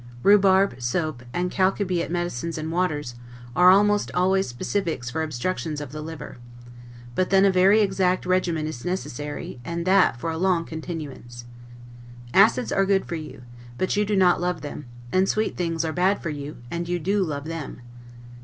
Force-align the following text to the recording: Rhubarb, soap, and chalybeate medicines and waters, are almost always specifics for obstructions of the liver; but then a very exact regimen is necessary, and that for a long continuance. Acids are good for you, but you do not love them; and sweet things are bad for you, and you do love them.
Rhubarb, 0.23 0.81
soap, 0.81 1.21
and 1.31 1.51
chalybeate 1.51 2.09
medicines 2.09 2.57
and 2.57 2.71
waters, 2.71 3.13
are 3.55 3.69
almost 3.69 4.09
always 4.15 4.47
specifics 4.47 5.11
for 5.11 5.21
obstructions 5.21 5.79
of 5.79 5.91
the 5.91 6.01
liver; 6.01 6.37
but 7.13 7.29
then 7.29 7.45
a 7.45 7.51
very 7.51 7.81
exact 7.81 8.25
regimen 8.25 8.65
is 8.65 8.83
necessary, 8.83 9.59
and 9.63 9.85
that 9.85 10.19
for 10.19 10.31
a 10.31 10.39
long 10.39 10.65
continuance. 10.65 11.45
Acids 12.33 12.71
are 12.71 12.87
good 12.87 13.05
for 13.05 13.13
you, 13.13 13.43
but 13.77 13.95
you 13.95 14.03
do 14.03 14.15
not 14.15 14.41
love 14.41 14.61
them; 14.61 14.87
and 15.11 15.29
sweet 15.29 15.55
things 15.55 15.85
are 15.85 15.93
bad 15.93 16.19
for 16.19 16.31
you, 16.31 16.57
and 16.71 16.89
you 16.89 16.97
do 16.97 17.21
love 17.23 17.45
them. 17.45 17.81